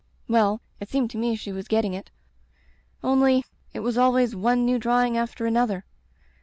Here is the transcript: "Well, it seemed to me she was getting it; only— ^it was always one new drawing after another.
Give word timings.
"Well, 0.27 0.61
it 0.79 0.89
seemed 0.89 1.11
to 1.11 1.19
me 1.19 1.35
she 1.35 1.51
was 1.51 1.67
getting 1.67 1.93
it; 1.93 2.09
only— 3.03 3.45
^it 3.75 3.83
was 3.83 3.99
always 3.99 4.35
one 4.35 4.65
new 4.65 4.79
drawing 4.79 5.15
after 5.15 5.45
another. 5.45 5.85